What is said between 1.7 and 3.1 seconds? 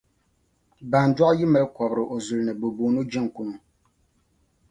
kɔbiri o zuli ni bɛ bi booni o